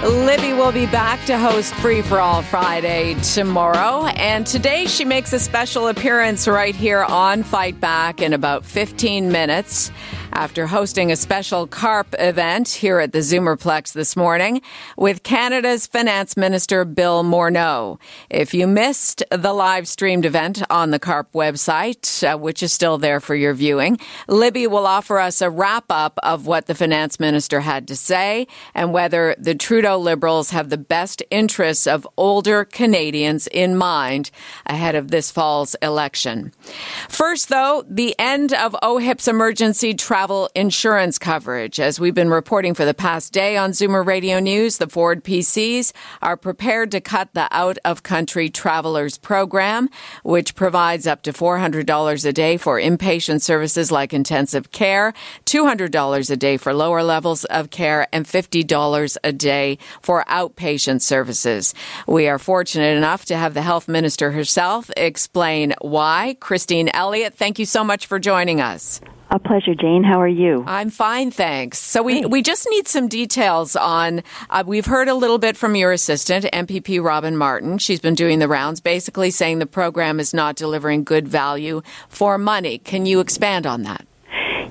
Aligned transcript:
Libby 0.00 0.52
will 0.52 0.72
be 0.72 0.86
back 0.86 1.24
to 1.26 1.38
host 1.38 1.74
Free 1.74 2.02
for 2.02 2.18
All 2.18 2.42
Friday 2.42 3.14
tomorrow. 3.34 4.06
And 4.06 4.46
today 4.46 4.86
she 4.86 5.04
makes 5.04 5.32
a 5.32 5.38
special 5.38 5.88
appearance 5.88 6.48
right 6.48 6.74
here 6.74 7.04
on 7.04 7.42
Fight 7.42 7.80
Back 7.80 8.20
in 8.20 8.32
about 8.32 8.64
15 8.64 9.30
minutes 9.30 9.92
after 10.34 10.66
hosting 10.66 11.12
a 11.12 11.16
special 11.16 11.66
CARP 11.66 12.14
event 12.18 12.68
here 12.68 12.98
at 12.98 13.12
the 13.12 13.18
Zoomerplex 13.18 13.92
this 13.92 14.16
morning 14.16 14.62
with 14.96 15.22
Canada's 15.22 15.86
Finance 15.86 16.36
Minister 16.36 16.84
Bill 16.84 17.22
Morneau. 17.22 18.00
If 18.30 18.54
you 18.54 18.66
missed 18.66 19.22
the 19.30 19.52
live 19.52 19.86
streamed 19.86 20.24
event 20.24 20.62
on 20.70 20.90
the 20.90 20.98
CARP 20.98 21.30
website, 21.32 22.24
uh, 22.24 22.38
which 22.38 22.62
is 22.62 22.72
still 22.72 22.98
there 22.98 23.20
for 23.20 23.34
your 23.34 23.54
viewing, 23.54 23.98
Libby 24.26 24.66
will 24.66 24.86
offer 24.86 25.18
us 25.18 25.42
a 25.42 25.50
wrap 25.50 25.84
up 25.90 26.18
of 26.22 26.46
what 26.46 26.66
the 26.66 26.74
Finance 26.74 27.20
Minister 27.20 27.60
had 27.60 27.86
to 27.88 27.96
say 27.96 28.46
and 28.74 28.92
whether 28.92 29.36
the 29.38 29.54
Trudeau 29.54 29.98
Liberals 29.98 30.50
have 30.50 30.70
the 30.70 30.78
best 30.78 31.22
interests 31.30 31.86
of 31.86 32.08
older 32.16 32.64
Canadians 32.64 33.46
in 33.48 33.76
mind 33.76 34.30
ahead 34.66 34.94
of 34.94 35.10
this 35.10 35.30
fall's 35.30 35.74
election. 35.82 36.52
First, 37.08 37.48
though, 37.48 37.84
the 37.88 38.14
end 38.18 38.52
of 38.54 38.74
OHIP's 38.82 39.28
emergency 39.28 39.94
travel 39.94 40.21
travel 40.22 40.48
insurance 40.54 41.18
coverage. 41.18 41.80
As 41.80 41.98
we've 41.98 42.14
been 42.14 42.30
reporting 42.30 42.74
for 42.74 42.84
the 42.84 42.94
past 42.94 43.32
day 43.32 43.56
on 43.56 43.72
Zoomer 43.72 44.06
Radio 44.06 44.38
News, 44.38 44.76
the 44.76 44.86
Ford 44.86 45.24
PCs 45.24 45.92
are 46.22 46.36
prepared 46.36 46.92
to 46.92 47.00
cut 47.00 47.34
the 47.34 47.48
out 47.50 47.76
of 47.84 48.04
country 48.04 48.48
travelers 48.48 49.18
program, 49.18 49.88
which 50.22 50.54
provides 50.54 51.08
up 51.08 51.22
to 51.22 51.32
$400 51.32 52.24
a 52.24 52.32
day 52.32 52.56
for 52.56 52.80
inpatient 52.80 53.42
services 53.42 53.90
like 53.90 54.14
intensive 54.14 54.70
care, 54.70 55.12
$200 55.44 56.30
a 56.30 56.36
day 56.36 56.56
for 56.56 56.72
lower 56.72 57.02
levels 57.02 57.44
of 57.46 57.70
care, 57.70 58.06
and 58.12 58.24
$50 58.24 59.16
a 59.24 59.32
day 59.32 59.76
for 60.02 60.24
outpatient 60.28 61.02
services. 61.02 61.74
We 62.06 62.28
are 62.28 62.38
fortunate 62.38 62.96
enough 62.96 63.24
to 63.24 63.36
have 63.36 63.54
the 63.54 63.62
health 63.62 63.88
minister 63.88 64.30
herself 64.30 64.88
explain 64.96 65.74
why. 65.80 66.36
Christine 66.38 66.90
Elliott, 66.94 67.34
thank 67.34 67.58
you 67.58 67.66
so 67.66 67.82
much 67.82 68.06
for 68.06 68.20
joining 68.20 68.60
us. 68.60 69.00
A 69.32 69.38
pleasure, 69.38 69.74
Jane. 69.74 70.04
How 70.04 70.20
are 70.20 70.28
you? 70.28 70.62
I'm 70.66 70.90
fine, 70.90 71.30
thanks. 71.30 71.78
So 71.78 72.02
we, 72.02 72.26
we 72.26 72.42
just 72.42 72.68
need 72.68 72.86
some 72.86 73.08
details 73.08 73.74
on. 73.74 74.22
Uh, 74.50 74.62
we've 74.66 74.84
heard 74.84 75.08
a 75.08 75.14
little 75.14 75.38
bit 75.38 75.56
from 75.56 75.74
your 75.74 75.90
assistant, 75.90 76.44
MPP 76.52 77.02
Robin 77.02 77.34
Martin. 77.38 77.78
She's 77.78 77.98
been 77.98 78.14
doing 78.14 78.40
the 78.40 78.48
rounds, 78.48 78.82
basically 78.82 79.30
saying 79.30 79.58
the 79.58 79.64
program 79.64 80.20
is 80.20 80.34
not 80.34 80.56
delivering 80.56 81.02
good 81.04 81.26
value 81.26 81.80
for 82.10 82.36
money. 82.36 82.76
Can 82.76 83.06
you 83.06 83.20
expand 83.20 83.66
on 83.66 83.84
that? 83.84 84.06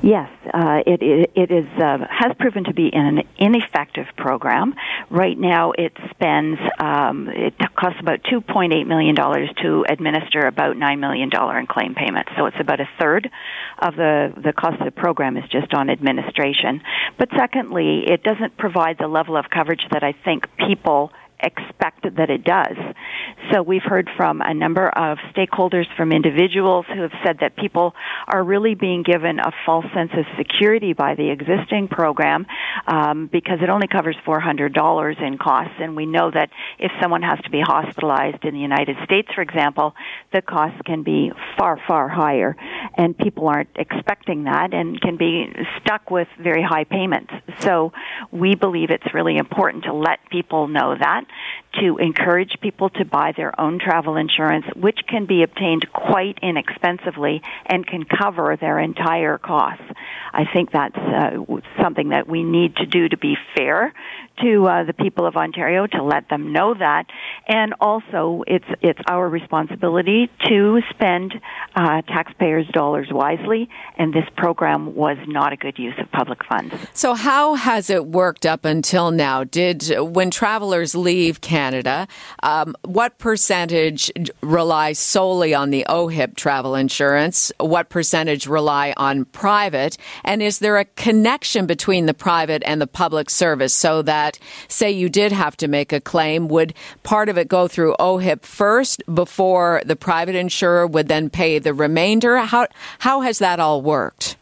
Yes, 0.03 0.31
uh, 0.51 0.79
it, 0.87 1.03
it, 1.03 1.31
it 1.35 1.51
is 1.51 1.67
uh, 1.77 1.99
has 2.09 2.35
proven 2.39 2.63
to 2.63 2.73
be 2.73 2.89
an 2.91 3.21
ineffective 3.37 4.07
program. 4.17 4.73
Right 5.11 5.37
now, 5.37 5.73
it 5.77 5.93
spends 6.09 6.59
um, 6.79 7.29
it 7.29 7.53
costs 7.75 7.99
about 7.99 8.21
two 8.27 8.41
point 8.41 8.73
eight 8.73 8.87
million 8.87 9.13
dollars 9.13 9.49
to 9.61 9.85
administer 9.87 10.47
about 10.47 10.75
nine 10.75 10.99
million 10.99 11.29
dollar 11.29 11.59
in 11.59 11.67
claim 11.67 11.93
payments. 11.93 12.31
So 12.35 12.47
it's 12.47 12.59
about 12.59 12.79
a 12.79 12.89
third 12.99 13.29
of 13.77 13.95
the 13.95 14.33
the 14.43 14.53
cost 14.53 14.79
of 14.79 14.85
the 14.85 14.91
program 14.91 15.37
is 15.37 15.47
just 15.51 15.71
on 15.75 15.91
administration. 15.91 16.81
But 17.19 17.29
secondly, 17.37 18.03
it 18.07 18.23
doesn't 18.23 18.57
provide 18.57 18.97
the 18.97 19.07
level 19.07 19.37
of 19.37 19.51
coverage 19.51 19.85
that 19.91 20.03
I 20.03 20.13
think 20.13 20.47
people 20.57 21.11
expect 21.43 22.03
that 22.03 22.29
it 22.29 22.43
does. 22.43 22.77
So 23.51 23.61
we've 23.61 23.83
heard 23.83 24.09
from 24.15 24.41
a 24.41 24.53
number 24.53 24.87
of 24.87 25.17
stakeholders, 25.35 25.85
from 25.97 26.11
individuals 26.11 26.85
who 26.87 27.01
have 27.01 27.11
said 27.25 27.37
that 27.41 27.55
people 27.55 27.93
are 28.27 28.43
really 28.43 28.75
being 28.75 29.03
given 29.03 29.39
a 29.39 29.51
false 29.65 29.85
sense 29.93 30.11
of 30.13 30.25
security 30.37 30.93
by 30.93 31.15
the 31.15 31.29
existing 31.29 31.87
program 31.87 32.45
um, 32.87 33.27
because 33.31 33.59
it 33.61 33.69
only 33.69 33.87
covers 33.87 34.15
$400 34.25 35.21
in 35.21 35.37
costs. 35.37 35.75
And 35.79 35.95
we 35.95 36.05
know 36.05 36.31
that 36.31 36.49
if 36.79 36.91
someone 37.01 37.21
has 37.23 37.39
to 37.41 37.49
be 37.49 37.61
hospitalized 37.61 38.43
in 38.43 38.53
the 38.53 38.59
United 38.59 38.97
States, 39.03 39.27
for 39.33 39.41
example, 39.41 39.95
the 40.33 40.41
costs 40.41 40.79
can 40.85 41.03
be 41.03 41.31
far, 41.57 41.79
far 41.87 42.07
higher. 42.07 42.55
And 42.95 43.17
people 43.17 43.47
aren't 43.47 43.69
expecting 43.75 44.45
that 44.45 44.73
and 44.73 44.99
can 44.99 45.17
be 45.17 45.47
stuck 45.81 46.09
with 46.09 46.27
very 46.39 46.63
high 46.63 46.85
payments. 46.85 47.31
So 47.59 47.91
we 48.31 48.55
believe 48.55 48.89
it's 48.89 49.13
really 49.13 49.37
important 49.37 49.83
to 49.85 49.93
let 49.93 50.19
people 50.29 50.67
know 50.67 50.95
that 50.97 51.25
to 51.79 51.97
encourage 51.97 52.57
people 52.61 52.89
to 52.89 53.05
buy 53.05 53.20
their 53.35 53.59
own 53.59 53.79
travel 53.79 54.17
insurance, 54.17 54.65
which 54.75 54.99
can 55.07 55.25
be 55.25 55.43
obtained 55.43 55.85
quite 55.93 56.37
inexpensively 56.41 57.41
and 57.67 57.85
can 57.85 58.03
cover 58.05 58.57
their 58.59 58.79
entire 58.79 59.37
costs. 59.37 59.83
I 60.33 60.45
think 60.51 60.71
that's 60.71 60.97
uh, 60.97 61.43
something 61.81 62.09
that 62.09 62.27
we 62.27 62.43
need 62.43 62.77
to 62.77 62.85
do 62.85 63.09
to 63.09 63.17
be 63.17 63.35
fair 63.55 63.93
to 64.41 64.65
uh, 64.65 64.83
the 64.83 64.93
people 64.93 65.25
of 65.25 65.35
Ontario 65.35 65.87
to 65.87 66.03
let 66.03 66.29
them 66.29 66.51
know 66.51 66.73
that, 66.73 67.05
and 67.47 67.73
also 67.79 68.43
it's 68.47 68.65
it's 68.81 68.99
our 69.07 69.27
responsibility 69.27 70.29
to 70.47 70.81
spend 70.89 71.33
uh, 71.75 72.01
taxpayers' 72.03 72.67
dollars 72.69 73.07
wisely. 73.11 73.69
And 73.97 74.13
this 74.13 74.25
program 74.35 74.95
was 74.95 75.17
not 75.27 75.53
a 75.53 75.57
good 75.57 75.77
use 75.77 75.93
of 75.99 76.11
public 76.11 76.39
funds. 76.45 76.73
So, 76.93 77.13
how 77.13 77.55
has 77.55 77.89
it 77.89 78.07
worked 78.07 78.45
up 78.45 78.65
until 78.65 79.11
now? 79.11 79.43
Did 79.43 79.91
when 79.99 80.31
travelers 80.31 80.95
leave 80.95 81.41
Canada, 81.41 82.07
um, 82.41 82.75
what 82.83 83.10
percentage 83.17 84.11
rely 84.41 84.93
solely 84.93 85.53
on 85.53 85.69
the 85.69 85.85
OHIP 85.89 86.35
travel 86.35 86.75
insurance? 86.75 87.51
What 87.59 87.89
percentage 87.89 88.47
rely 88.47 88.93
on 88.97 89.25
private? 89.25 89.97
And 90.23 90.41
is 90.41 90.59
there 90.59 90.77
a 90.77 90.85
connection 90.85 91.65
between 91.65 92.05
the 92.05 92.13
private 92.13 92.63
and 92.65 92.81
the 92.81 92.87
public 92.87 93.29
service 93.29 93.73
so 93.73 94.01
that, 94.03 94.39
say 94.67 94.91
you 94.91 95.09
did 95.09 95.31
have 95.31 95.57
to 95.57 95.67
make 95.67 95.93
a 95.93 96.01
claim, 96.01 96.47
would 96.47 96.73
part 97.03 97.29
of 97.29 97.37
it 97.37 97.47
go 97.47 97.67
through 97.67 97.95
OHIP 97.99 98.43
first 98.43 99.03
before 99.13 99.81
the 99.85 99.95
private 99.95 100.35
insurer 100.35 100.87
would 100.87 101.07
then 101.07 101.29
pay 101.29 101.59
the 101.59 101.73
remainder? 101.73 102.37
How, 102.37 102.67
how 102.99 103.21
has 103.21 103.39
that 103.39 103.59
all 103.59 103.81
worked? 103.81 104.37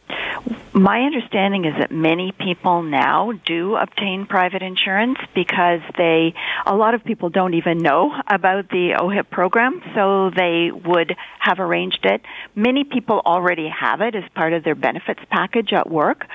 My 0.74 1.02
understanding 1.02 1.66
is 1.66 1.74
that 1.80 1.90
many 1.92 2.32
people 2.32 2.84
now 2.84 3.32
do 3.44 3.76
obtain 3.76 4.28
private 4.28 4.62
insurance 4.62 5.18
because 5.34 5.80
they, 5.98 6.36
a 6.68 6.76
lot 6.76 6.94
of 6.94 7.04
people 7.04 7.30
don't 7.30 7.56
even 7.56 7.80
know 7.80 8.12
about 8.28 8.70
the 8.70 8.94
OHIP 9.00 9.32
program, 9.32 9.82
so 9.96 10.30
they 10.30 10.70
would 10.72 11.16
have 11.40 11.60
arranged 11.60 12.02
it. 12.04 12.22
Many 12.56 12.84
people 12.84 13.20
already 13.26 13.68
have 13.68 14.02
it 14.02 14.14
as 14.14 14.24
part 14.36 14.54
of 14.54 14.64
their 14.64 14.76
benefits 14.76 15.22
package 15.32 15.74
at 15.74 15.90
work, 15.90 16.26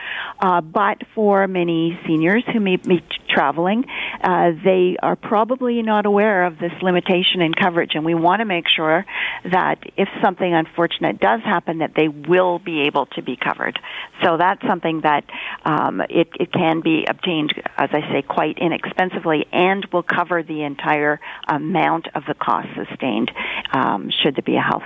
uh, 0.41 0.61
but 0.63 1.03
for 1.15 1.47
many 1.47 1.97
seniors 2.05 2.43
who 2.53 2.59
may 2.59 2.77
be 2.77 3.05
traveling, 3.29 3.85
uh, 4.21 4.51
they 4.65 4.97
are 5.01 5.15
probably 5.15 5.81
not 5.83 6.07
aware 6.07 6.45
of 6.45 6.59
this 6.59 6.73
limitation 6.83 7.41
in 7.41 7.55
coverage, 7.55 7.93
and 7.95 8.05
we 8.05 8.15
want 8.15 8.41
to 8.41 8.47
make 8.47 8.65
sure 8.75 9.07
that 9.45 9.79
if 9.97 10.09
something 10.21 10.53
unfortunate 10.53 11.21
does 11.21 11.41
happen, 11.43 11.79
that 11.79 11.93
they 11.95 12.09
will 12.09 12.59
be 12.59 12.83
able 12.83 13.07
to 13.07 13.23
be 13.23 13.37
covered. 13.37 13.79
So 14.25 14.37
that's 14.39 14.67
something 14.67 15.03
that 15.03 15.25
um, 15.65 16.01
it, 16.09 16.29
it 16.41 16.53
can 16.53 16.81
be 16.81 17.05
obtained, 17.09 17.53
as 17.77 17.91
I 17.93 18.01
say, 18.13 18.23
quite 18.23 18.59
inexpensively, 18.59 19.47
and 19.53 19.87
will 19.93 20.03
cover 20.03 20.43
the 20.43 20.63
entire 20.63 21.21
amount 21.47 22.09
of 22.15 22.25
the 22.27 22.35
cost 22.35 22.69
sustained 22.75 23.31
um, 23.73 24.11
should 24.23 24.37
there 24.37 24.43
be 24.43 24.57
a 24.57 24.63
health 24.63 24.83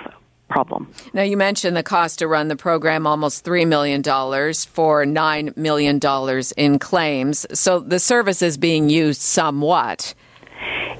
problem. 0.48 0.90
Now, 1.12 1.22
you 1.22 1.36
mentioned 1.36 1.76
the 1.76 1.82
cost 1.82 2.18
to 2.20 2.26
run 2.26 2.48
the 2.48 2.56
program 2.56 3.06
almost 3.06 3.44
$3 3.44 3.66
million 3.68 4.02
for 4.02 5.04
$9 5.04 5.56
million 5.56 6.00
in 6.56 6.78
claims. 6.78 7.46
So 7.52 7.80
the 7.80 7.98
service 7.98 8.42
is 8.42 8.56
being 8.56 8.88
used 8.88 9.20
somewhat. 9.20 10.14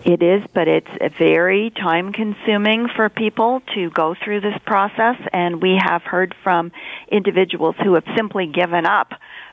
It 0.04 0.22
is, 0.22 0.42
but 0.54 0.68
it's 0.68 0.88
very 1.18 1.70
time 1.70 2.12
consuming 2.12 2.88
for 2.94 3.08
people 3.08 3.60
to 3.74 3.90
go 3.90 4.14
through 4.24 4.40
this 4.40 4.58
process, 4.64 5.16
and 5.32 5.60
we 5.60 5.78
have 5.82 6.02
heard 6.02 6.34
from 6.42 6.72
individuals 7.10 7.74
who 7.82 7.94
have 7.94 8.04
simply 8.16 8.46
given 8.46 8.86
up 8.86 9.12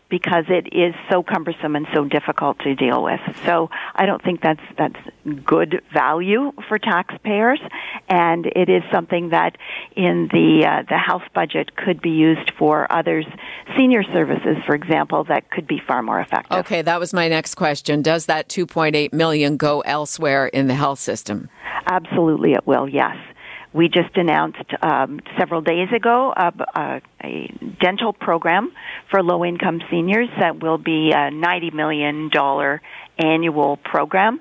because 0.10 0.46
it 0.50 0.68
is 0.72 0.94
so 1.10 1.24
cumbersome 1.24 1.76
and 1.76 1.88
so 1.94 2.06
difficult 2.06 2.60
to 2.60 2.76
deal 2.76 3.04
with. 3.04 3.20
So 3.46 3.70
I 3.96 4.06
don't 4.06 4.24
think 4.24 4.42
that's 4.42 4.62
that's 4.78 5.00
good 5.44 5.82
value 5.94 6.52
for 6.68 6.78
taxpayers, 6.78 7.60
and 8.08 8.46
it 8.46 8.70
is 8.70 8.84
something 8.92 9.30
that 9.30 9.58
in 9.96 10.30
the 10.32 10.66
uh, 10.66 10.84
the 10.88 10.98
health 10.98 11.24
budget 11.34 11.76
could 11.76 12.02
be 12.02 12.12
used 12.12 12.52
for 12.58 12.92
others, 12.92 13.26
senior 13.76 14.04
services, 14.04 14.58
for 14.66 14.76
example, 14.76 15.24
that 15.26 15.50
could 15.50 15.68
be 15.68 15.82
far 15.86 16.02
more 16.02 16.20
effective. 16.20 16.58
Okay, 16.60 16.82
that 16.82 17.00
was 17.00 17.14
my 17.14 17.28
next 17.28 17.56
question. 17.56 18.02
Does 18.02 18.28
that 18.28 18.48
2.8 18.50 19.14
million 19.14 19.58
go 19.58 19.82
elsewhere 19.82 20.48
in 20.48 20.68
the 20.68 20.76
health 20.76 21.00
system? 21.00 21.50
Absolutely, 21.88 22.54
it 22.54 22.66
will. 22.68 22.88
Yes. 22.88 23.18
We 23.76 23.90
just 23.90 24.16
announced 24.16 24.72
um, 24.82 25.20
several 25.38 25.60
days 25.60 25.90
ago 25.94 26.34
a 26.38 27.02
dental 27.82 28.14
program 28.14 28.72
for 29.12 29.22
low 29.22 29.44
income 29.44 29.82
seniors 29.92 30.30
that 30.40 30.64
will 30.64 30.78
be 30.78 31.12
a 31.12 31.30
$90 31.30 31.74
million 31.74 32.30
annual 33.18 33.78
program 33.78 34.40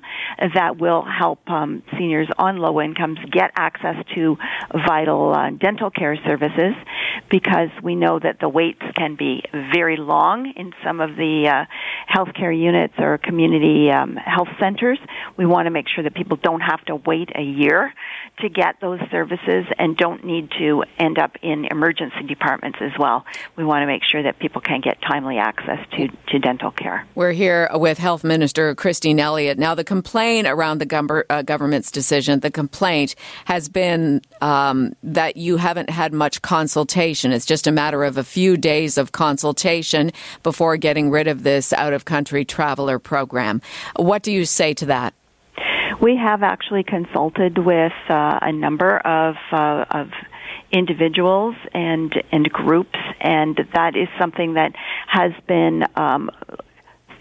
that 0.53 0.77
will 0.79 1.03
help 1.03 1.39
um, 1.49 1.83
seniors 1.97 2.27
on 2.37 2.57
low 2.57 2.79
incomes 2.81 3.19
get 3.31 3.51
access 3.55 3.95
to 4.13 4.37
vital 4.87 5.33
uh, 5.33 5.49
dental 5.51 5.89
care 5.89 6.17
services 6.25 6.73
because 7.29 7.69
we 7.83 7.95
know 7.95 8.19
that 8.19 8.39
the 8.39 8.49
waits 8.49 8.81
can 8.95 9.15
be 9.15 9.43
very 9.73 9.97
long 9.97 10.53
in 10.55 10.71
some 10.83 10.99
of 10.99 11.15
the 11.15 11.47
uh, 11.47 11.65
healthcare 12.13 12.57
units 12.57 12.93
or 12.97 13.17
community 13.17 13.89
um, 13.89 14.15
health 14.15 14.49
centers. 14.59 14.99
We 15.37 15.45
want 15.45 15.65
to 15.65 15.71
make 15.71 15.87
sure 15.93 16.03
that 16.03 16.13
people 16.13 16.37
don't 16.41 16.61
have 16.61 16.83
to 16.85 16.95
wait 16.95 17.29
a 17.35 17.43
year 17.43 17.93
to 18.39 18.49
get 18.49 18.79
those 18.81 18.99
services 19.11 19.65
and 19.77 19.95
don't 19.95 20.25
need 20.25 20.51
to 20.59 20.83
end 20.99 21.17
up 21.17 21.35
in 21.41 21.65
emergency 21.65 22.23
departments 22.27 22.79
as 22.81 22.91
well. 22.99 23.25
We 23.55 23.63
want 23.63 23.83
to 23.83 23.87
make 23.87 24.03
sure 24.03 24.23
that 24.23 24.39
people 24.39 24.61
can 24.61 24.81
get 24.81 25.01
timely 25.01 25.37
access 25.37 25.79
to, 25.97 26.07
to 26.07 26.39
dental 26.39 26.71
care. 26.71 27.07
We're 27.15 27.31
here 27.31 27.69
with 27.73 27.97
Health 27.97 28.23
Minister 28.23 28.73
Christine 28.75 29.19
Elliott. 29.19 29.57
Now, 29.57 29.75
the 29.75 29.83
complaint 29.83 30.47
around 30.47 30.79
the 30.79 31.25
uh, 31.29 31.41
government's 31.43 31.91
decision, 31.91 32.41
the 32.41 32.51
complaint 32.51 33.15
has 33.45 33.69
been 33.69 34.21
um, 34.41 34.93
that 35.03 35.37
you 35.37 35.57
haven't 35.57 35.89
had 35.89 36.13
much 36.13 36.41
consultation. 36.41 37.31
It's 37.31 37.45
just 37.45 37.67
a 37.67 37.71
matter 37.71 38.03
of 38.03 38.17
a 38.17 38.23
few 38.23 38.57
days 38.57 38.97
of 38.97 39.11
consultation 39.11 40.11
before 40.43 40.77
getting 40.77 41.09
rid 41.09 41.27
of 41.27 41.43
this 41.43 41.71
out 41.73 41.93
of 41.93 42.05
country 42.05 42.45
traveler 42.45 42.99
program. 42.99 43.61
What 43.95 44.23
do 44.23 44.31
you 44.31 44.45
say 44.45 44.73
to 44.75 44.85
that? 44.87 45.13
We 46.01 46.17
have 46.17 46.43
actually 46.43 46.83
consulted 46.83 47.57
with 47.57 47.93
uh, 48.09 48.39
a 48.41 48.51
number 48.51 48.97
of 48.97 49.35
uh, 49.51 49.85
of 49.89 50.09
individuals 50.71 51.55
and 51.73 52.13
and 52.31 52.51
groups, 52.51 52.99
and 53.21 53.57
that 53.73 53.95
is 53.95 54.07
something 54.19 54.55
that 54.55 54.73
has 55.07 55.31
been 55.47 55.85
um, 55.95 56.29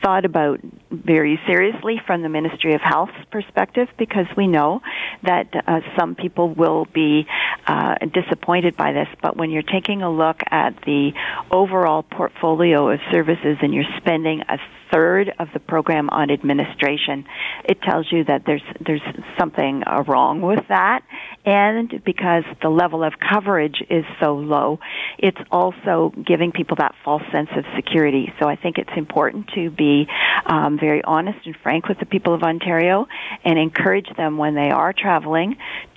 thought 0.04 0.24
about 0.26 0.60
very 0.90 1.40
seriously 1.46 2.00
from 2.06 2.22
the 2.22 2.28
Ministry 2.28 2.74
of 2.74 2.80
Health's 2.82 3.12
perspective 3.30 3.88
because 3.96 4.26
we 4.36 4.46
know 4.46 4.82
that 5.22 5.48
uh, 5.66 5.80
some 5.98 6.14
people 6.14 6.52
will 6.52 6.86
be 6.92 7.26
uh, 7.66 7.94
disappointed 8.12 8.76
by 8.76 8.92
this. 8.92 9.08
But 9.22 9.36
when 9.36 9.50
you're 9.50 9.62
taking 9.62 10.02
a 10.02 10.10
look 10.10 10.42
at 10.50 10.76
the 10.84 11.12
overall 11.50 12.02
portfolio 12.02 12.90
of 12.90 13.00
services 13.10 13.56
and 13.62 13.72
you're 13.72 13.84
spending 13.96 14.42
a 14.42 14.58
third 14.94 15.32
of 15.38 15.48
the 15.52 15.60
program 15.60 16.08
on 16.10 16.30
administration, 16.30 17.24
it 17.64 17.82
tells 17.82 18.06
you 18.12 18.24
that 18.24 18.42
there's 18.46 18.62
there's 18.84 19.02
something 19.38 19.82
uh, 19.86 20.02
wrong 20.06 20.40
with 20.40 20.60
that. 20.68 21.02
And 21.44 22.02
because 22.04 22.44
the 22.62 22.70
level 22.70 23.02
of 23.04 23.14
coverage 23.18 23.82
is 23.90 24.04
so 24.20 24.36
low, 24.36 24.78
it's 25.18 25.40
also 25.50 26.12
giving 26.24 26.52
people 26.52 26.76
that 26.76 26.94
false 27.04 27.22
sense 27.32 27.50
of 27.56 27.64
security. 27.76 28.32
So 28.40 28.48
I 28.48 28.56
think 28.56 28.78
it's 28.78 28.96
important 28.96 29.50
to 29.54 29.70
be 29.70 30.06
um, 30.46 30.78
very 30.78 31.02
honest 31.04 31.38
and 31.44 31.54
frank 31.62 31.88
with 31.88 31.98
the 31.98 32.06
people 32.06 32.32
of 32.32 32.42
Ontario 32.42 33.06
and 33.44 33.58
encourage 33.58 34.08
them 34.16 34.38
when 34.38 34.54
they 34.54 34.70
are 34.70 34.94
traveling 34.94 35.56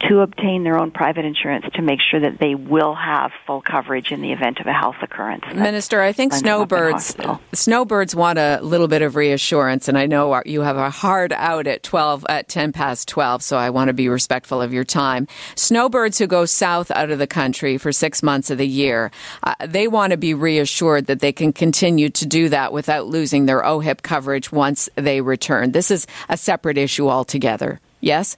to 0.10 0.20
obtain 0.20 0.64
their 0.64 0.78
own 0.78 0.92
private 0.92 1.24
insurance 1.24 1.66
to 1.76 1.82
make 1.82 2.00
sure 2.02 2.20
that 2.20 2.40
they 2.40 2.56
will 2.56 2.96
have 2.96 3.32
full 3.46 3.62
coverage 3.62 4.12
in 4.12 4.22
the 4.22 4.34
event 4.34 4.60
of 4.60 4.68
a 4.68 4.74
health 4.74 4.98
occurrence. 5.02 5.44
Minister, 5.54 6.02
I 6.02 6.12
think 6.12 6.34
snowbirds 6.34 7.16
snowbirds 7.54 8.16
want 8.16 8.38
a 8.38 8.60
little 8.62 8.87
bit 8.88 9.02
of 9.02 9.16
reassurance, 9.16 9.88
and 9.88 9.98
I 9.98 10.06
know 10.06 10.42
you 10.46 10.62
have 10.62 10.78
a 10.78 10.90
hard 10.90 11.34
out 11.34 11.68
at 11.68 11.84
twelve 11.84 12.26
at 12.30 12.48
ten 12.48 12.72
past 12.72 13.08
twelve, 13.08 13.42
so 13.42 13.58
I 13.58 13.70
want 13.70 13.90
to 13.90 13.94
be 13.94 14.10
respectful 14.10 14.62
of 14.62 14.74
your 14.74 14.84
time. 14.84 15.28
Snowbirds 15.56 16.18
who 16.18 16.28
go 16.28 16.46
south 16.46 16.92
out 16.92 17.12
of 17.12 17.20
the 17.20 17.28
country 17.28 17.78
for 17.78 17.92
six 17.92 18.24
months 18.24 18.50
of 18.50 18.58
the 18.58 18.68
year, 18.68 19.12
uh, 19.44 19.56
they 19.66 19.88
want 19.88 20.12
to 20.12 20.18
be 20.18 20.34
reassured 20.34 21.08
that 21.08 21.20
they 21.20 21.32
can 21.32 21.54
continue 21.54 22.10
to 22.10 22.26
do 22.26 22.50
that 22.50 22.74
without 22.74 23.08
losing 23.08 23.46
their 23.46 23.62
OHIP 23.62 24.02
coverage 24.02 24.52
once 24.52 24.90
they 24.96 25.22
return. 25.22 25.72
This 25.72 25.92
is 25.92 26.08
a 26.30 26.38
separate 26.38 26.78
issue 26.78 27.10
altogether. 27.10 27.80
Yes. 28.00 28.38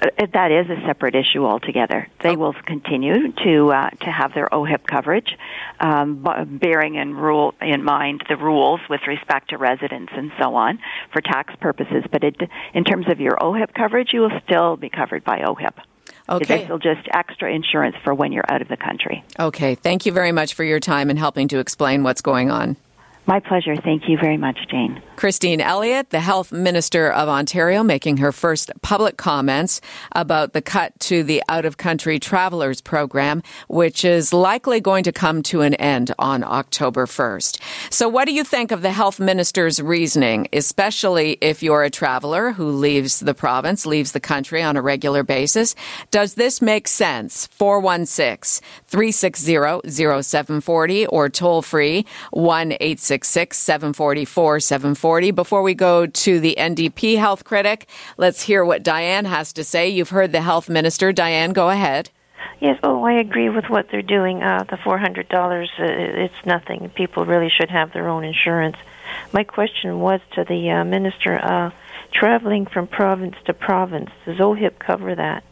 Uh, 0.00 0.26
that 0.32 0.52
is 0.52 0.70
a 0.70 0.80
separate 0.86 1.14
issue 1.14 1.44
altogether. 1.44 2.08
They 2.22 2.36
will 2.36 2.54
continue 2.66 3.32
to 3.32 3.72
uh, 3.72 3.90
to 3.90 4.06
have 4.06 4.32
their 4.34 4.48
OHIP 4.52 4.86
coverage, 4.86 5.36
um, 5.80 6.24
bearing 6.60 6.94
in 6.94 7.14
rule 7.14 7.54
in 7.60 7.82
mind 7.82 8.22
the 8.28 8.36
rules 8.36 8.80
with 8.88 9.00
respect 9.06 9.50
to 9.50 9.58
residents 9.58 10.12
and 10.16 10.30
so 10.40 10.54
on 10.54 10.78
for 11.12 11.20
tax 11.20 11.54
purposes. 11.60 12.04
But 12.10 12.22
it, 12.24 12.36
in 12.74 12.84
terms 12.84 13.06
of 13.08 13.20
your 13.20 13.36
OHIP 13.42 13.74
coverage, 13.74 14.10
you 14.12 14.20
will 14.20 14.40
still 14.44 14.76
be 14.76 14.88
covered 14.88 15.24
by 15.24 15.40
OHIP. 15.40 15.74
Okay. 16.28 16.68
It's 16.68 16.84
just 16.84 17.08
extra 17.12 17.52
insurance 17.52 17.96
for 18.04 18.14
when 18.14 18.32
you're 18.32 18.44
out 18.48 18.62
of 18.62 18.68
the 18.68 18.76
country. 18.76 19.24
Okay. 19.38 19.74
Thank 19.74 20.06
you 20.06 20.12
very 20.12 20.32
much 20.32 20.54
for 20.54 20.62
your 20.62 20.78
time 20.78 21.10
and 21.10 21.18
helping 21.18 21.48
to 21.48 21.58
explain 21.58 22.02
what's 22.02 22.20
going 22.20 22.50
on. 22.50 22.76
My 23.28 23.40
pleasure. 23.40 23.76
Thank 23.76 24.08
you 24.08 24.16
very 24.16 24.38
much, 24.38 24.56
Jane. 24.70 25.02
Christine 25.16 25.60
Elliott, 25.60 26.08
the 26.08 26.20
Health 26.20 26.50
Minister 26.50 27.12
of 27.12 27.28
Ontario, 27.28 27.82
making 27.82 28.16
her 28.18 28.32
first 28.32 28.70
public 28.80 29.18
comments 29.18 29.82
about 30.12 30.54
the 30.54 30.62
cut 30.62 30.98
to 31.00 31.22
the 31.22 31.42
out 31.46 31.66
of 31.66 31.76
country 31.76 32.18
travelers 32.18 32.80
program, 32.80 33.42
which 33.68 34.02
is 34.02 34.32
likely 34.32 34.80
going 34.80 35.04
to 35.04 35.12
come 35.12 35.42
to 35.42 35.60
an 35.60 35.74
end 35.74 36.14
on 36.18 36.42
October 36.42 37.04
1st. 37.04 37.60
So, 37.90 38.08
what 38.08 38.24
do 38.24 38.32
you 38.32 38.44
think 38.44 38.72
of 38.72 38.80
the 38.80 38.92
Health 38.92 39.20
Minister's 39.20 39.78
reasoning, 39.78 40.48
especially 40.54 41.36
if 41.42 41.62
you're 41.62 41.82
a 41.82 41.90
traveler 41.90 42.52
who 42.52 42.70
leaves 42.70 43.20
the 43.20 43.34
province, 43.34 43.84
leaves 43.84 44.12
the 44.12 44.20
country 44.20 44.62
on 44.62 44.74
a 44.74 44.80
regular 44.80 45.22
basis? 45.22 45.74
Does 46.10 46.34
this 46.34 46.62
make 46.62 46.88
sense? 46.88 47.46
416 47.48 48.66
360 48.86 49.90
0740 50.22 51.06
or 51.08 51.28
toll 51.28 51.60
free 51.60 52.06
1 52.30 52.72
866 53.18 53.58
744 53.58 54.60
740. 54.60 55.30
Before 55.32 55.62
we 55.62 55.74
go 55.74 56.06
to 56.06 56.38
the 56.38 56.54
NDP 56.56 57.18
health 57.18 57.42
critic, 57.42 57.88
let's 58.16 58.42
hear 58.42 58.64
what 58.64 58.84
Diane 58.84 59.24
has 59.24 59.52
to 59.54 59.64
say. 59.64 59.88
You've 59.88 60.10
heard 60.10 60.30
the 60.30 60.40
health 60.40 60.68
minister. 60.68 61.12
Diane, 61.12 61.52
go 61.52 61.68
ahead. 61.68 62.10
Yes, 62.60 62.78
oh, 62.84 63.02
I 63.02 63.14
agree 63.14 63.48
with 63.48 63.64
what 63.68 63.88
they're 63.90 64.02
doing. 64.02 64.44
Uh, 64.44 64.64
the 64.70 64.76
four 64.76 64.98
hundred 64.98 65.28
dollars, 65.28 65.68
uh, 65.80 65.84
it's 65.86 66.46
nothing. 66.46 66.90
People 66.94 67.24
really 67.24 67.50
should 67.50 67.70
have 67.70 67.92
their 67.92 68.08
own 68.08 68.22
insurance. 68.22 68.76
My 69.32 69.42
question 69.42 69.98
was 69.98 70.20
to 70.36 70.44
the 70.44 70.70
uh, 70.70 70.84
minister: 70.84 71.44
uh, 71.44 71.70
traveling 72.12 72.66
from 72.66 72.86
province 72.86 73.34
to 73.46 73.52
province, 73.52 74.10
does 74.26 74.38
OHIP 74.38 74.78
cover 74.78 75.16
that? 75.16 75.42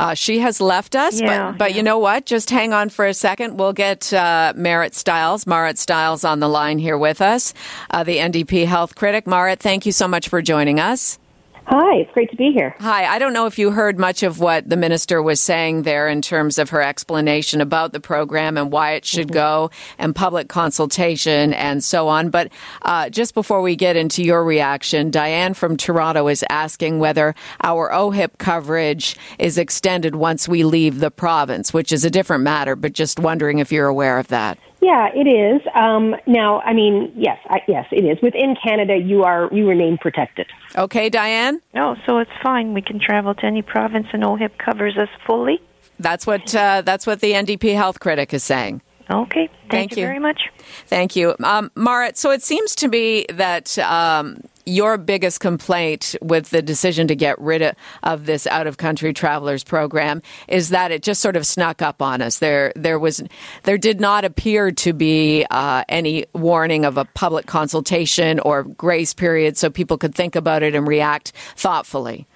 Uh, 0.00 0.14
she 0.14 0.38
has 0.38 0.62
left 0.62 0.96
us, 0.96 1.20
yeah, 1.20 1.50
but, 1.50 1.58
but 1.58 1.70
yeah. 1.70 1.76
you 1.76 1.82
know 1.82 1.98
what? 1.98 2.24
Just 2.24 2.48
hang 2.48 2.72
on 2.72 2.88
for 2.88 3.06
a 3.06 3.12
second. 3.12 3.58
We'll 3.58 3.74
get 3.74 4.10
uh, 4.14 4.54
Marit 4.56 4.94
Stiles, 4.94 5.46
Marit 5.46 5.76
Stiles 5.76 6.24
on 6.24 6.40
the 6.40 6.48
line 6.48 6.78
here 6.78 6.96
with 6.96 7.20
us, 7.20 7.52
uh, 7.90 8.02
the 8.02 8.16
NDP 8.16 8.64
health 8.64 8.94
critic. 8.94 9.26
Marit, 9.26 9.60
thank 9.60 9.84
you 9.84 9.92
so 9.92 10.08
much 10.08 10.30
for 10.30 10.40
joining 10.40 10.80
us. 10.80 11.18
Hi, 11.66 11.96
it's 11.96 12.10
great 12.12 12.30
to 12.30 12.36
be 12.36 12.52
here. 12.52 12.74
Hi, 12.80 13.06
I 13.06 13.18
don't 13.18 13.32
know 13.32 13.46
if 13.46 13.58
you 13.58 13.70
heard 13.70 13.98
much 13.98 14.22
of 14.22 14.40
what 14.40 14.68
the 14.68 14.76
minister 14.76 15.22
was 15.22 15.40
saying 15.40 15.82
there 15.82 16.08
in 16.08 16.20
terms 16.22 16.58
of 16.58 16.70
her 16.70 16.82
explanation 16.82 17.60
about 17.60 17.92
the 17.92 18.00
program 18.00 18.56
and 18.56 18.72
why 18.72 18.92
it 18.92 19.04
should 19.04 19.28
mm-hmm. 19.28 19.34
go 19.34 19.70
and 19.98 20.14
public 20.14 20.48
consultation 20.48 21.52
and 21.52 21.84
so 21.84 22.08
on. 22.08 22.30
But 22.30 22.50
uh, 22.82 23.10
just 23.10 23.34
before 23.34 23.62
we 23.62 23.76
get 23.76 23.96
into 23.96 24.24
your 24.24 24.44
reaction, 24.44 25.10
Diane 25.10 25.54
from 25.54 25.76
Toronto 25.76 26.28
is 26.28 26.44
asking 26.48 26.98
whether 26.98 27.34
our 27.62 27.90
OHIP 27.92 28.38
coverage 28.38 29.16
is 29.38 29.58
extended 29.58 30.16
once 30.16 30.48
we 30.48 30.64
leave 30.64 30.98
the 30.98 31.10
province, 31.10 31.72
which 31.72 31.92
is 31.92 32.04
a 32.04 32.10
different 32.10 32.42
matter, 32.42 32.74
but 32.74 32.94
just 32.94 33.20
wondering 33.20 33.58
if 33.58 33.70
you're 33.70 33.86
aware 33.86 34.18
of 34.18 34.28
that. 34.28 34.58
Yeah, 34.80 35.10
it 35.14 35.26
is. 35.28 35.60
Um, 35.74 36.16
now, 36.26 36.60
I 36.60 36.72
mean, 36.72 37.12
yes, 37.14 37.38
I, 37.48 37.60
yes, 37.68 37.86
it 37.92 38.04
is. 38.04 38.20
Within 38.22 38.56
Canada, 38.62 38.96
you 38.96 39.24
are 39.24 39.48
you 39.52 39.68
remain 39.68 39.98
protected. 39.98 40.46
Okay, 40.76 41.10
Diane. 41.10 41.60
No, 41.74 41.96
so 42.06 42.18
it's 42.18 42.30
fine. 42.42 42.72
We 42.72 42.80
can 42.80 42.98
travel 42.98 43.34
to 43.34 43.44
any 43.44 43.60
province, 43.62 44.06
and 44.12 44.22
OHIP 44.22 44.56
covers 44.58 44.96
us 44.96 45.08
fully. 45.26 45.60
That's 45.98 46.26
what 46.26 46.54
uh, 46.54 46.80
that's 46.82 47.06
what 47.06 47.20
the 47.20 47.32
NDP 47.32 47.74
health 47.74 48.00
critic 48.00 48.32
is 48.32 48.42
saying. 48.42 48.80
Okay, 49.10 49.48
thank, 49.48 49.70
thank 49.70 49.90
you, 49.96 50.02
you 50.02 50.06
very 50.06 50.18
much. 50.18 50.40
Thank 50.86 51.14
you, 51.14 51.34
um, 51.42 51.70
Marit. 51.74 52.16
So 52.16 52.30
it 52.30 52.42
seems 52.42 52.74
to 52.76 52.88
me 52.88 53.26
that 53.28 53.76
um, 53.80 54.40
your 54.70 54.96
biggest 54.96 55.40
complaint 55.40 56.14
with 56.22 56.50
the 56.50 56.62
decision 56.62 57.08
to 57.08 57.16
get 57.16 57.38
rid 57.40 57.62
of, 57.62 57.74
of 58.02 58.26
this 58.26 58.46
out 58.46 58.66
of 58.66 58.78
country 58.78 59.12
travelers 59.12 59.64
program 59.64 60.22
is 60.48 60.70
that 60.70 60.90
it 60.90 61.02
just 61.02 61.20
sort 61.20 61.36
of 61.36 61.46
snuck 61.46 61.82
up 61.82 62.00
on 62.00 62.22
us. 62.22 62.38
There, 62.38 62.72
there 62.76 62.98
was, 62.98 63.22
there 63.64 63.78
did 63.78 64.00
not 64.00 64.24
appear 64.24 64.70
to 64.70 64.92
be 64.92 65.44
uh, 65.50 65.84
any 65.88 66.26
warning 66.32 66.84
of 66.84 66.96
a 66.96 67.04
public 67.04 67.46
consultation 67.46 68.40
or 68.40 68.62
grace 68.62 69.12
period, 69.12 69.56
so 69.56 69.70
people 69.70 69.98
could 69.98 70.14
think 70.14 70.36
about 70.36 70.62
it 70.62 70.74
and 70.74 70.86
react 70.86 71.32
thoughtfully. 71.56 72.26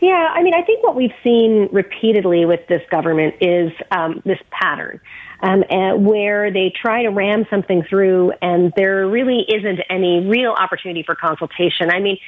Yeah, 0.00 0.32
I 0.32 0.42
mean, 0.42 0.54
I 0.54 0.62
think 0.62 0.84
what 0.84 0.94
we've 0.94 1.14
seen 1.24 1.68
repeatedly 1.72 2.44
with 2.44 2.66
this 2.68 2.82
government 2.90 3.34
is 3.40 3.72
um, 3.90 4.22
this 4.24 4.38
pattern 4.50 5.00
um, 5.40 5.62
where 6.04 6.52
they 6.52 6.72
try 6.80 7.02
to 7.02 7.08
ram 7.08 7.46
something 7.50 7.82
through 7.88 8.32
and 8.42 8.72
there 8.76 9.06
really 9.06 9.44
isn't 9.48 9.80
any 9.88 10.26
real 10.26 10.52
opportunity 10.52 11.02
for 11.02 11.14
consultation. 11.14 11.90
I 11.90 12.00
mean, 12.00 12.18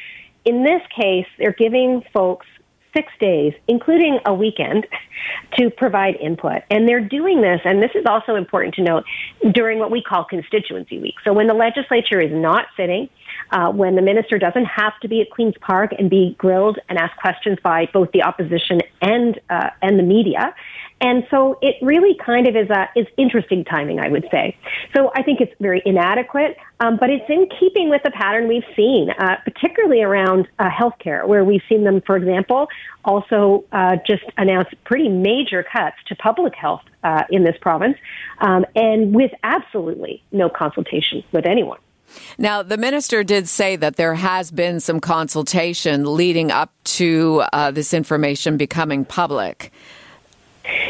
in 0.45 0.65
this 0.65 0.83
case, 0.97 1.27
they're 1.39 1.53
giving 1.53 2.03
folks 2.13 2.47
six 2.95 3.13
days, 3.21 3.53
including 3.69 4.19
a 4.27 4.35
weekend, 4.35 4.87
to 5.59 5.71
provide 5.71 6.17
input. 6.17 6.63
And 6.71 6.89
they're 6.89 7.07
doing 7.07 7.41
this, 7.41 7.61
and 7.65 7.83
this 7.83 7.91
is 7.95 8.05
also 8.07 8.35
important 8.35 8.75
to 8.77 8.83
note, 8.83 9.05
during 9.53 9.79
what 9.79 9.91
we 9.91 10.03
call 10.03 10.25
constituency 10.25 10.99
week. 10.99 11.15
So 11.25 11.33
when 11.33 11.47
the 11.47 11.55
legislature 11.55 12.21
is 12.21 12.33
not 12.33 12.67
sitting, 12.77 13.09
uh, 13.51 13.71
when 13.71 13.97
the 13.97 14.03
minister 14.03 14.39
doesn't 14.39 14.65
have 14.65 14.99
to 15.03 15.09
be 15.09 15.21
at 15.21 15.31
Queen's 15.31 15.55
Park 15.61 15.93
and 15.99 16.09
be 16.09 16.35
grilled 16.39 16.79
and 16.89 16.99
asked 16.99 17.17
questions 17.21 17.59
by 17.63 17.89
both 17.93 18.11
the 18.13 18.23
opposition 18.23 18.81
and 19.03 19.41
uh, 19.49 19.71
and 19.83 19.99
the 19.99 20.03
media, 20.03 20.55
and 21.01 21.27
so 21.31 21.59
it 21.63 21.77
really 21.83 22.15
kind 22.25 22.47
of 22.47 22.55
is 22.55 22.69
a 22.71 22.89
is 22.95 23.07
interesting 23.17 23.65
timing, 23.65 24.01
I 24.01 24.09
would 24.09 24.27
say. 24.31 24.57
So 24.95 25.11
I 25.15 25.23
think 25.23 25.41
it's 25.41 25.53
very 25.61 25.83
inadequate, 25.85 26.57
um, 26.81 26.99
but 26.99 27.11
it's 27.11 27.25
in 27.29 27.49
keeping 27.59 27.89
with 27.89 28.03
the 28.05 28.11
pattern 28.11 28.49
we've 28.49 28.65
seen, 28.77 29.11
uh, 29.11 29.37
particularly 29.45 30.03
around 30.03 30.47
uh, 30.59 30.69
healthcare, 30.69 31.27
where 31.27 31.45
we've 31.45 31.63
seen 31.69 31.85
them, 31.85 32.03
for 32.03 32.17
example, 32.17 32.69
also 33.05 33.65
uh, 33.73 33.97
just 34.07 34.25
announce 34.37 34.69
pretty 34.85 35.09
major 35.09 35.63
cuts 35.63 35.97
to 36.09 36.15
public 36.17 36.55
health 36.55 36.83
uh, 37.03 37.25
in 37.31 37.45
this 37.45 37.57
province, 37.61 37.97
um, 38.39 38.67
and 38.75 39.15
with 39.15 39.31
absolutely 39.43 40.23
no 40.33 40.49
consultation 40.51 41.25
with 41.33 41.47
anyone. 41.47 41.79
Now, 42.39 42.63
the 42.63 42.77
minister 42.77 43.23
did 43.23 43.49
say 43.49 43.77
that 43.77 43.97
there 43.97 44.15
has 44.15 44.51
been 44.51 44.81
some 44.81 45.01
consultation 45.01 46.17
leading 46.17 46.51
up 46.51 46.73
to 46.85 47.45
uh, 47.53 47.71
this 47.71 47.95
information 47.95 48.57
becoming 48.57 49.05
public. 49.05 49.73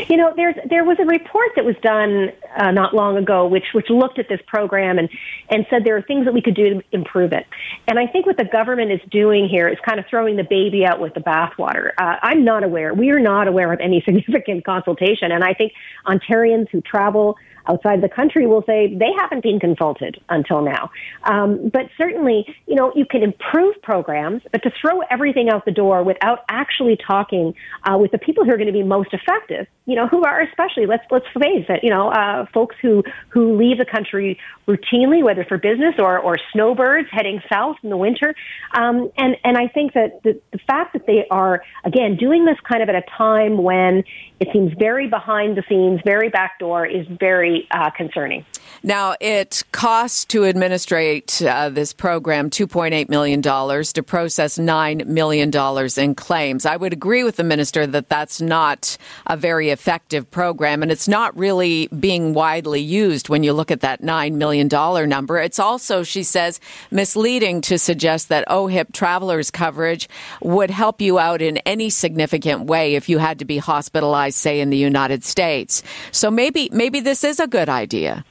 You 0.08 0.16
know, 0.16 0.32
there's 0.34 0.54
there 0.68 0.84
was 0.84 0.98
a 1.00 1.04
report 1.04 1.50
that 1.56 1.64
was 1.64 1.76
done 1.82 2.30
uh, 2.56 2.70
not 2.70 2.94
long 2.94 3.16
ago, 3.16 3.46
which 3.46 3.64
which 3.72 3.90
looked 3.90 4.18
at 4.18 4.28
this 4.28 4.40
program 4.46 4.98
and 4.98 5.08
and 5.48 5.66
said 5.70 5.84
there 5.84 5.96
are 5.96 6.02
things 6.02 6.24
that 6.24 6.34
we 6.34 6.42
could 6.42 6.54
do 6.54 6.74
to 6.74 6.82
improve 6.92 7.32
it. 7.32 7.46
And 7.86 7.98
I 7.98 8.06
think 8.06 8.26
what 8.26 8.36
the 8.36 8.44
government 8.44 8.92
is 8.92 9.00
doing 9.10 9.48
here 9.48 9.68
is 9.68 9.78
kind 9.86 9.98
of 9.98 10.06
throwing 10.08 10.36
the 10.36 10.44
baby 10.44 10.84
out 10.84 11.00
with 11.00 11.14
the 11.14 11.20
bathwater. 11.20 11.90
Uh, 11.98 12.16
I'm 12.22 12.44
not 12.44 12.64
aware. 12.64 12.94
We 12.94 13.10
are 13.10 13.20
not 13.20 13.48
aware 13.48 13.72
of 13.72 13.80
any 13.80 14.00
significant 14.04 14.64
consultation, 14.64 15.32
and 15.32 15.44
I 15.44 15.54
think 15.54 15.72
Ontarians 16.06 16.68
who 16.70 16.80
travel 16.80 17.36
outside 17.66 18.02
the 18.02 18.08
country 18.08 18.46
will 18.46 18.62
say 18.66 18.94
they 18.94 19.12
haven't 19.18 19.42
been 19.42 19.60
consulted 19.60 20.20
until 20.28 20.62
now. 20.62 20.90
Um, 21.24 21.70
but 21.72 21.88
certainly, 21.96 22.46
you 22.66 22.74
know, 22.74 22.92
you 22.94 23.04
can 23.04 23.22
improve 23.22 23.80
programs, 23.82 24.42
but 24.52 24.62
to 24.62 24.70
throw 24.80 25.00
everything 25.10 25.48
out 25.50 25.64
the 25.64 25.72
door 25.72 26.02
without 26.02 26.40
actually 26.48 26.96
talking 26.96 27.54
uh, 27.84 27.96
with 27.98 28.10
the 28.10 28.18
people 28.18 28.44
who 28.44 28.50
are 28.52 28.56
going 28.56 28.66
to 28.66 28.72
be 28.72 28.82
most 28.82 29.12
effective, 29.12 29.66
you 29.86 29.96
know, 29.96 30.06
who 30.06 30.22
are 30.24 30.40
especially 30.42 30.86
let's 30.86 31.04
let's 31.10 31.26
face 31.34 31.66
it, 31.68 31.80
you 31.82 31.90
know, 31.90 32.10
uh, 32.10 32.46
folks 32.52 32.76
who 32.80 33.02
who 33.28 33.56
leave 33.56 33.78
the 33.78 33.84
country 33.84 34.38
routinely, 34.68 35.22
whether 35.22 35.44
for 35.44 35.58
business 35.58 35.94
or 35.98 36.18
or 36.18 36.36
snowbirds 36.52 37.08
heading 37.10 37.40
south 37.52 37.76
in 37.82 37.90
the 37.90 37.96
winter, 37.96 38.34
um, 38.74 39.10
and 39.16 39.36
and 39.44 39.56
I 39.56 39.68
think 39.68 39.94
that 39.94 40.22
the, 40.22 40.40
the 40.52 40.58
fact 40.66 40.92
that 40.92 41.06
they 41.06 41.26
are 41.30 41.62
again 41.84 42.16
doing 42.16 42.44
this 42.44 42.56
kind 42.68 42.82
of 42.82 42.88
at 42.88 42.94
a 42.94 43.04
time 43.16 43.62
when 43.62 44.04
it 44.38 44.48
seems 44.52 44.72
very 44.78 45.08
behind 45.08 45.56
the 45.56 45.62
scenes, 45.68 46.00
very 46.04 46.28
backdoor, 46.28 46.86
is 46.86 47.06
very 47.18 47.49
uh, 47.70 47.90
concerning. 47.90 48.44
Now, 48.82 49.14
it 49.20 49.62
costs 49.72 50.24
to 50.26 50.46
administrate 50.46 51.42
uh, 51.42 51.68
this 51.68 51.92
program 51.92 52.48
$2.8 52.48 53.08
million 53.10 53.42
to 53.42 54.02
process 54.02 54.56
$9 54.58 55.06
million 55.06 55.50
in 55.98 56.14
claims. 56.14 56.64
I 56.64 56.76
would 56.76 56.92
agree 56.92 57.22
with 57.22 57.36
the 57.36 57.44
minister 57.44 57.86
that 57.86 58.08
that's 58.08 58.40
not 58.40 58.96
a 59.26 59.36
very 59.36 59.68
effective 59.68 60.30
program, 60.30 60.82
and 60.82 60.90
it's 60.90 61.08
not 61.08 61.36
really 61.36 61.88
being 61.88 62.32
widely 62.32 62.80
used 62.80 63.28
when 63.28 63.42
you 63.42 63.52
look 63.52 63.70
at 63.70 63.80
that 63.80 64.00
$9 64.00 64.32
million 64.32 64.68
number. 65.08 65.38
It's 65.38 65.58
also, 65.58 66.02
she 66.02 66.22
says, 66.22 66.58
misleading 66.90 67.60
to 67.62 67.78
suggest 67.78 68.30
that 68.30 68.48
OHIP 68.48 68.92
travelers 68.92 69.50
coverage 69.50 70.08
would 70.40 70.70
help 70.70 71.02
you 71.02 71.18
out 71.18 71.42
in 71.42 71.58
any 71.58 71.90
significant 71.90 72.64
way 72.64 72.94
if 72.94 73.08
you 73.08 73.18
had 73.18 73.38
to 73.40 73.44
be 73.44 73.58
hospitalized, 73.58 74.38
say, 74.38 74.60
in 74.60 74.70
the 74.70 74.78
United 74.78 75.22
States. 75.22 75.82
So 76.12 76.30
maybe, 76.30 76.70
maybe 76.72 77.00
this 77.00 77.24
is 77.24 77.39
a 77.40 77.46
good 77.46 77.68
idea. 77.68 78.24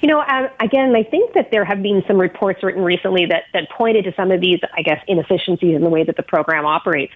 You 0.00 0.08
know, 0.08 0.20
um, 0.20 0.48
again, 0.60 0.94
I 0.94 1.02
think 1.02 1.34
that 1.34 1.50
there 1.50 1.64
have 1.64 1.82
been 1.82 2.02
some 2.06 2.18
reports 2.18 2.62
written 2.62 2.82
recently 2.82 3.26
that, 3.26 3.44
that 3.52 3.68
pointed 3.70 4.04
to 4.04 4.14
some 4.14 4.30
of 4.30 4.40
these, 4.40 4.60
I 4.76 4.82
guess, 4.82 5.02
inefficiencies 5.08 5.74
in 5.74 5.82
the 5.82 5.90
way 5.90 6.04
that 6.04 6.16
the 6.16 6.22
program 6.22 6.64
operates. 6.64 7.12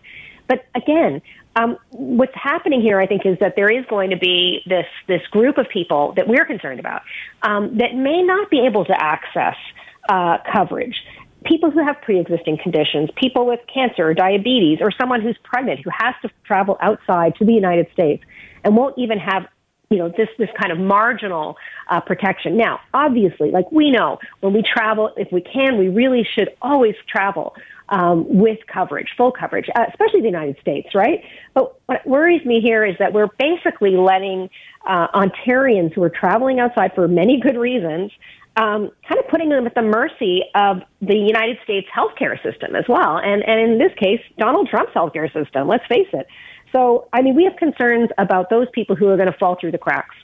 But 0.48 0.66
again, 0.74 1.22
um, 1.56 1.76
what's 1.90 2.34
happening 2.34 2.80
here, 2.80 3.00
I 3.00 3.06
think, 3.06 3.26
is 3.26 3.38
that 3.40 3.54
there 3.56 3.70
is 3.70 3.84
going 3.86 4.10
to 4.10 4.16
be 4.16 4.62
this 4.66 4.86
this 5.06 5.22
group 5.30 5.58
of 5.58 5.68
people 5.68 6.12
that 6.16 6.28
we're 6.28 6.44
concerned 6.44 6.80
about 6.80 7.02
um, 7.42 7.78
that 7.78 7.94
may 7.94 8.22
not 8.22 8.50
be 8.50 8.64
able 8.66 8.84
to 8.86 8.94
access 8.96 9.56
uh, 10.08 10.38
coverage. 10.50 10.94
People 11.44 11.70
who 11.70 11.84
have 11.84 12.00
pre-existing 12.02 12.58
conditions, 12.62 13.10
people 13.16 13.46
with 13.46 13.60
cancer 13.72 14.08
or 14.08 14.14
diabetes, 14.14 14.78
or 14.80 14.90
someone 14.90 15.20
who's 15.20 15.36
pregnant 15.44 15.80
who 15.80 15.90
has 15.96 16.14
to 16.22 16.30
travel 16.44 16.76
outside 16.80 17.34
to 17.36 17.44
the 17.44 17.52
United 17.52 17.86
States 17.92 18.24
and 18.64 18.76
won't 18.76 18.96
even 18.98 19.18
have 19.18 19.46
you 19.90 19.96
know 19.96 20.08
this 20.08 20.28
this 20.38 20.50
kind 20.60 20.70
of 20.70 20.78
marginal 20.78 21.56
uh, 21.88 22.00
protection. 22.00 22.56
Now, 22.56 22.80
obviously, 22.92 23.50
like 23.50 23.70
we 23.72 23.90
know, 23.90 24.18
when 24.40 24.52
we 24.52 24.62
travel, 24.62 25.12
if 25.16 25.32
we 25.32 25.40
can, 25.40 25.78
we 25.78 25.88
really 25.88 26.26
should 26.34 26.50
always 26.60 26.94
travel 27.08 27.54
um, 27.88 28.26
with 28.28 28.58
coverage, 28.72 29.08
full 29.16 29.32
coverage, 29.32 29.66
uh, 29.74 29.86
especially 29.88 30.20
the 30.20 30.26
United 30.26 30.58
States, 30.60 30.94
right? 30.94 31.22
But 31.54 31.80
what 31.86 32.06
worries 32.06 32.44
me 32.44 32.60
here 32.60 32.84
is 32.84 32.96
that 32.98 33.14
we're 33.14 33.30
basically 33.38 33.96
letting 33.96 34.50
uh, 34.86 35.08
Ontarians 35.14 35.94
who 35.94 36.02
are 36.02 36.10
traveling 36.10 36.60
outside 36.60 36.92
for 36.94 37.08
many 37.08 37.40
good 37.40 37.56
reasons. 37.56 38.10
Um, 38.56 38.90
kind 39.08 39.20
of 39.20 39.28
putting 39.30 39.50
them 39.50 39.66
at 39.66 39.76
the 39.76 39.82
mercy 39.82 40.42
of 40.56 40.82
the 41.00 41.14
United 41.14 41.58
States 41.62 41.86
healthcare 41.96 42.42
system 42.42 42.74
as 42.74 42.84
well, 42.88 43.16
and 43.16 43.42
and 43.46 43.60
in 43.60 43.78
this 43.78 43.92
case, 43.96 44.20
Donald 44.36 44.68
Trump's 44.68 44.92
healthcare 44.92 45.32
system. 45.32 45.68
Let's 45.68 45.86
face 45.86 46.08
it. 46.12 46.26
So, 46.72 47.08
I 47.12 47.22
mean, 47.22 47.34
we 47.34 47.44
have 47.44 47.56
concerns 47.56 48.10
about 48.18 48.50
those 48.50 48.66
people 48.72 48.96
who 48.96 49.08
are 49.08 49.16
going 49.16 49.30
to 49.30 49.38
fall 49.38 49.56
through 49.60 49.72
the 49.72 49.78
cracks. 49.78 50.14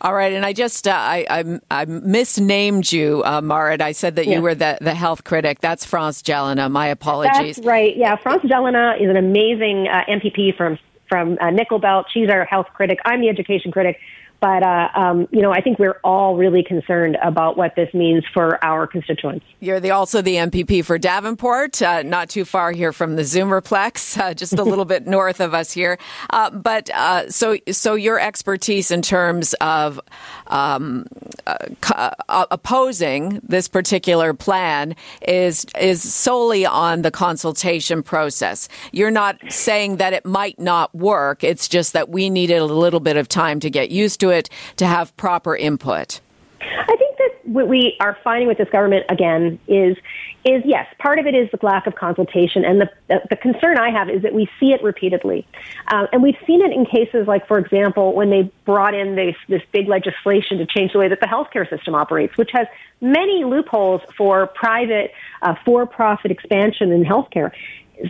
All 0.00 0.14
right, 0.14 0.32
and 0.32 0.44
I 0.44 0.52
just 0.52 0.86
uh, 0.86 0.92
I, 0.92 1.26
I, 1.28 1.60
I 1.70 1.84
misnamed 1.86 2.92
you, 2.92 3.22
uh, 3.24 3.40
Marit. 3.40 3.80
I 3.80 3.92
said 3.92 4.16
that 4.16 4.26
yeah. 4.26 4.36
you 4.36 4.42
were 4.42 4.54
the, 4.54 4.78
the 4.80 4.94
health 4.94 5.24
critic. 5.24 5.60
That's 5.60 5.84
France 5.84 6.22
Gélinas. 6.22 6.70
My 6.70 6.88
apologies. 6.88 7.56
That's 7.56 7.66
right. 7.66 7.96
Yeah, 7.96 8.16
France 8.16 8.42
Gélinas 8.44 9.02
is 9.02 9.08
an 9.08 9.16
amazing 9.16 9.88
uh, 9.88 10.04
MPP 10.08 10.56
from 10.56 10.78
from 11.08 11.38
uh, 11.40 11.50
Nickel 11.50 11.78
Belt. 11.78 12.06
She's 12.12 12.28
our 12.28 12.44
health 12.44 12.66
critic. 12.74 12.98
I'm 13.04 13.20
the 13.20 13.28
education 13.28 13.72
critic. 13.72 13.98
But, 14.40 14.62
uh, 14.62 14.88
um, 14.94 15.28
you 15.30 15.42
know, 15.42 15.52
I 15.52 15.60
think 15.60 15.78
we're 15.78 15.98
all 16.04 16.36
really 16.36 16.62
concerned 16.62 17.16
about 17.22 17.56
what 17.56 17.74
this 17.74 17.92
means 17.94 18.24
for 18.34 18.62
our 18.64 18.86
constituents. 18.86 19.46
You're 19.60 19.80
the, 19.80 19.90
also 19.90 20.22
the 20.22 20.36
MPP 20.36 20.84
for 20.84 20.98
Davenport, 20.98 21.80
uh, 21.80 22.02
not 22.02 22.28
too 22.28 22.44
far 22.44 22.72
here 22.72 22.92
from 22.92 23.16
the 23.16 23.22
Zoomerplex, 23.22 24.18
uh, 24.20 24.34
just 24.34 24.52
a 24.52 24.62
little 24.64 24.84
bit 24.84 25.06
north 25.06 25.40
of 25.40 25.54
us 25.54 25.72
here. 25.72 25.98
Uh, 26.30 26.50
but 26.50 26.90
uh, 26.90 27.30
so, 27.30 27.56
so 27.70 27.94
your 27.94 28.20
expertise 28.20 28.90
in 28.90 29.02
terms 29.02 29.54
of 29.54 30.00
um, 30.48 31.06
uh, 31.46 32.10
opposing 32.50 33.40
this 33.42 33.68
particular 33.68 34.34
plan 34.34 34.94
is 35.26 35.66
is 35.80 36.02
solely 36.02 36.66
on 36.66 37.02
the 37.02 37.10
consultation 37.10 38.02
process. 38.02 38.68
You're 38.92 39.10
not 39.10 39.36
saying 39.48 39.96
that 39.96 40.12
it 40.12 40.24
might 40.24 40.58
not 40.58 40.94
work. 40.94 41.44
It's 41.44 41.68
just 41.68 41.92
that 41.92 42.08
we 42.08 42.30
needed 42.30 42.58
a 42.58 42.64
little 42.64 43.00
bit 43.00 43.16
of 43.16 43.28
time 43.28 43.60
to 43.60 43.70
get 43.70 43.90
used 43.90 44.20
to 44.20 44.25
to 44.26 44.36
it 44.36 44.48
to 44.76 44.86
have 44.86 45.16
proper 45.16 45.56
input? 45.56 46.20
I 46.60 46.96
think 46.96 47.16
that 47.18 47.30
what 47.44 47.68
we 47.68 47.96
are 48.00 48.16
finding 48.24 48.48
with 48.48 48.58
this 48.58 48.68
government 48.70 49.06
again 49.08 49.58
is 49.68 49.96
is 50.44 50.62
yes, 50.64 50.86
part 51.00 51.18
of 51.18 51.26
it 51.26 51.34
is 51.34 51.50
the 51.50 51.58
lack 51.66 51.88
of 51.88 51.94
consultation, 51.96 52.64
and 52.64 52.80
the 52.80 52.90
the, 53.08 53.20
the 53.30 53.36
concern 53.36 53.78
I 53.78 53.90
have 53.90 54.08
is 54.08 54.22
that 54.22 54.32
we 54.32 54.48
see 54.58 54.72
it 54.72 54.82
repeatedly, 54.82 55.46
um, 55.88 56.06
and 56.12 56.22
we've 56.22 56.38
seen 56.46 56.60
it 56.62 56.72
in 56.72 56.86
cases 56.86 57.26
like, 57.26 57.46
for 57.46 57.58
example, 57.58 58.14
when 58.14 58.30
they 58.30 58.50
brought 58.64 58.94
in 58.94 59.14
this 59.16 59.36
this 59.48 59.62
big 59.72 59.88
legislation 59.88 60.58
to 60.58 60.66
change 60.66 60.92
the 60.92 60.98
way 60.98 61.08
that 61.08 61.20
the 61.20 61.26
healthcare 61.26 61.68
system 61.68 61.94
operates, 61.94 62.36
which 62.36 62.50
has 62.52 62.66
many 63.00 63.44
loopholes 63.44 64.00
for 64.16 64.46
private 64.48 65.12
uh, 65.42 65.54
for-profit 65.64 66.30
expansion 66.30 66.90
in 66.90 67.04
healthcare. 67.04 67.52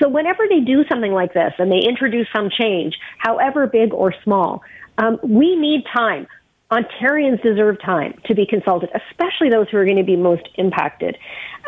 So 0.01 0.09
whenever 0.09 0.47
they 0.49 0.61
do 0.61 0.85
something 0.89 1.13
like 1.13 1.33
this 1.33 1.53
and 1.59 1.71
they 1.71 1.79
introduce 1.79 2.27
some 2.35 2.51
change, 2.51 2.99
however 3.19 3.67
big 3.67 3.95
or 3.95 4.13
small, 4.25 4.63
um, 4.99 5.19
we 5.23 5.57
need 5.57 5.85
time. 5.95 6.27
Ontarians 6.71 7.41
deserve 7.43 7.81
time 7.81 8.19
to 8.25 8.35
be 8.35 8.45
consulted, 8.45 8.91
especially 8.95 9.49
those 9.49 9.69
who 9.71 9.77
are 9.77 9.85
going 9.85 9.97
to 9.97 10.03
be 10.03 10.17
most 10.17 10.49
impacted. 10.57 11.17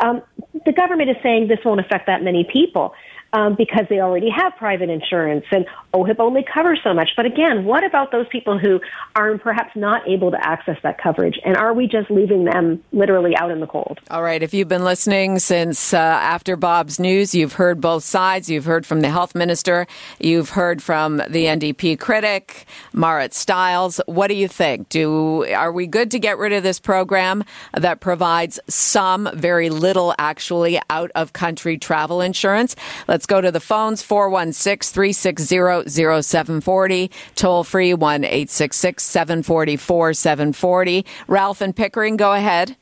Um, 0.03 0.21
the 0.65 0.73
government 0.73 1.09
is 1.09 1.15
saying 1.23 1.47
this 1.47 1.59
won't 1.63 1.79
affect 1.79 2.05
that 2.07 2.21
many 2.21 2.43
people 2.43 2.93
um, 3.33 3.55
because 3.55 3.85
they 3.89 3.99
already 3.99 4.29
have 4.29 4.53
private 4.57 4.89
insurance 4.89 5.45
and 5.51 5.65
OHIP 5.93 6.19
only 6.19 6.43
covers 6.43 6.79
so 6.83 6.93
much. 6.93 7.09
But 7.15 7.25
again, 7.25 7.65
what 7.65 7.83
about 7.83 8.11
those 8.11 8.27
people 8.31 8.59
who 8.59 8.79
are 9.15 9.37
perhaps 9.37 9.75
not 9.75 10.07
able 10.07 10.31
to 10.31 10.37
access 10.45 10.77
that 10.83 11.01
coverage? 11.01 11.39
And 11.43 11.57
are 11.57 11.73
we 11.73 11.87
just 11.87 12.11
leaving 12.11 12.45
them 12.45 12.83
literally 12.91 13.35
out 13.35 13.51
in 13.51 13.59
the 13.59 13.67
cold? 13.67 13.99
All 14.09 14.23
right. 14.23 14.41
If 14.41 14.53
you've 14.53 14.67
been 14.67 14.83
listening 14.83 15.39
since 15.39 15.93
uh, 15.93 15.97
after 15.97 16.55
Bob's 16.55 16.99
news, 16.99 17.33
you've 17.33 17.53
heard 17.53 17.81
both 17.81 18.03
sides. 18.03 18.49
You've 18.49 18.65
heard 18.65 18.85
from 18.85 19.01
the 19.01 19.09
health 19.09 19.35
minister. 19.35 19.87
You've 20.19 20.51
heard 20.51 20.81
from 20.81 21.17
the 21.17 21.45
NDP 21.45 21.99
critic, 21.99 22.65
Marit 22.93 23.33
Stiles. 23.33 23.99
What 24.05 24.27
do 24.27 24.35
you 24.35 24.47
think? 24.47 24.89
Do 24.89 25.45
are 25.53 25.71
we 25.71 25.87
good 25.87 26.11
to 26.11 26.19
get 26.19 26.37
rid 26.37 26.53
of 26.53 26.63
this 26.63 26.79
program 26.79 27.43
that 27.73 27.99
provides 27.99 28.59
some, 28.67 29.29
very 29.33 29.69
little, 29.69 30.13
actually, 30.17 30.79
out 30.89 31.11
of 31.15 31.33
country 31.33 31.77
travel 31.77 32.21
insurance? 32.21 32.75
Let's 33.07 33.18
go 33.25 33.41
to 33.41 33.51
the 33.51 33.59
phones 33.59 34.01
416 34.01 34.93
360 34.93 36.21
0740, 36.21 37.11
toll 37.35 37.63
free 37.63 37.93
1 37.93 38.23
866 38.23 39.03
744 39.03 40.13
740. 40.13 41.05
Ralph 41.27 41.61
and 41.61 41.75
Pickering, 41.75 42.17
go 42.17 42.33
ahead. 42.33 42.75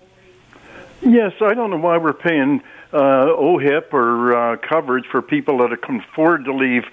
Yes, 1.01 1.33
I 1.41 1.53
don't 1.53 1.69
know 1.69 1.77
why 1.77 1.97
we're 1.97 2.13
paying 2.13 2.61
uh, 2.93 3.27
OHIP 3.37 3.93
or 3.93 4.35
uh, 4.35 4.57
coverage 4.57 5.05
for 5.11 5.21
people 5.21 5.57
that 5.59 5.81
can 5.81 6.03
afford 6.11 6.45
to 6.45 6.53
leave 6.53 6.83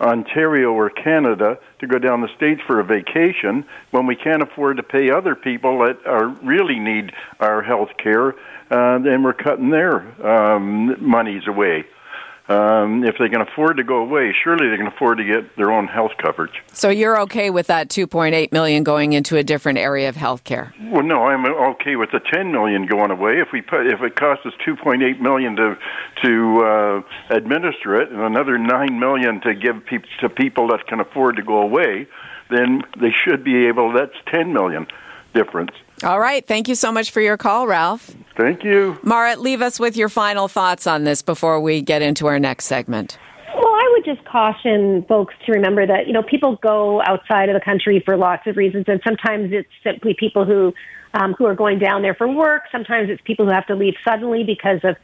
Ontario 0.00 0.72
or 0.72 0.88
Canada 0.88 1.58
to 1.80 1.86
go 1.86 1.98
down 1.98 2.22
the 2.22 2.34
states 2.36 2.60
for 2.66 2.80
a 2.80 2.84
vacation 2.84 3.64
when 3.90 4.06
we 4.06 4.16
can't 4.16 4.42
afford 4.42 4.78
to 4.78 4.82
pay 4.82 5.10
other 5.10 5.34
people 5.34 5.80
that 5.80 5.98
are 6.06 6.28
really 6.42 6.78
need 6.78 7.12
our 7.40 7.62
health 7.62 7.90
care, 8.02 8.30
uh, 8.70 8.96
and 8.96 9.24
we're 9.24 9.34
cutting 9.34 9.70
their 9.70 10.00
um, 10.26 10.96
monies 11.04 11.42
away 11.46 11.84
um, 12.50 13.04
if 13.04 13.14
they 13.18 13.28
can 13.28 13.40
afford 13.40 13.76
to 13.76 13.84
go 13.84 13.98
away, 13.98 14.34
surely 14.42 14.68
they 14.68 14.76
can 14.76 14.88
afford 14.88 15.18
to 15.18 15.24
get 15.24 15.56
their 15.56 15.70
own 15.70 15.86
health 15.86 16.10
coverage. 16.18 16.62
So 16.72 16.88
you're 16.88 17.20
okay 17.20 17.48
with 17.50 17.68
that 17.68 17.88
2.8 17.88 18.50
million 18.50 18.82
going 18.82 19.12
into 19.12 19.36
a 19.36 19.44
different 19.44 19.78
area 19.78 20.08
of 20.08 20.16
health 20.16 20.42
care? 20.42 20.74
Well, 20.82 21.04
no, 21.04 21.22
I'm 21.22 21.46
okay 21.46 21.94
with 21.94 22.10
the 22.10 22.18
10 22.18 22.50
million 22.50 22.86
going 22.86 23.12
away. 23.12 23.40
If 23.40 23.52
we 23.52 23.60
put, 23.60 23.86
if 23.86 24.00
it 24.02 24.16
costs 24.16 24.44
us 24.46 24.52
2.8 24.66 25.20
million 25.20 25.54
to 25.56 25.78
to 26.24 26.60
uh, 26.64 27.02
administer 27.34 28.00
it, 28.02 28.10
and 28.10 28.20
another 28.20 28.58
9 28.58 28.98
million 28.98 29.40
to 29.42 29.54
give 29.54 29.86
pe- 29.86 29.98
to 30.20 30.28
people 30.28 30.68
that 30.68 30.86
can 30.88 30.98
afford 30.98 31.36
to 31.36 31.42
go 31.42 31.62
away, 31.62 32.08
then 32.50 32.82
they 33.00 33.12
should 33.12 33.44
be 33.44 33.66
able. 33.66 33.92
That's 33.92 34.16
10 34.26 34.52
million 34.52 34.88
difference. 35.34 35.70
All 36.02 36.18
right. 36.18 36.46
Thank 36.46 36.68
you 36.68 36.74
so 36.74 36.90
much 36.90 37.10
for 37.10 37.20
your 37.20 37.36
call, 37.36 37.66
Ralph. 37.66 38.14
Thank 38.36 38.64
you. 38.64 38.98
Marit, 39.02 39.40
leave 39.40 39.60
us 39.60 39.78
with 39.78 39.96
your 39.96 40.08
final 40.08 40.48
thoughts 40.48 40.86
on 40.86 41.04
this 41.04 41.20
before 41.20 41.60
we 41.60 41.82
get 41.82 42.00
into 42.00 42.26
our 42.26 42.38
next 42.38 42.64
segment. 42.66 43.18
Well, 43.54 43.74
I 43.74 43.92
would 43.92 44.04
just 44.04 44.24
caution 44.26 45.04
folks 45.08 45.34
to 45.44 45.52
remember 45.52 45.86
that, 45.86 46.06
you 46.06 46.14
know, 46.14 46.22
people 46.22 46.56
go 46.62 47.02
outside 47.02 47.50
of 47.50 47.54
the 47.54 47.60
country 47.60 48.00
for 48.02 48.16
lots 48.16 48.46
of 48.46 48.56
reasons, 48.56 48.86
and 48.88 49.00
sometimes 49.04 49.52
it's 49.52 49.68
simply 49.84 50.14
people 50.18 50.46
who, 50.46 50.72
um, 51.12 51.34
who 51.34 51.44
are 51.44 51.54
going 51.54 51.78
down 51.78 52.00
there 52.00 52.14
for 52.14 52.28
work. 52.28 52.62
Sometimes 52.72 53.10
it's 53.10 53.20
people 53.26 53.44
who 53.44 53.52
have 53.52 53.66
to 53.66 53.74
leave 53.74 53.94
suddenly 54.02 54.44
because 54.44 54.80
of, 54.84 54.96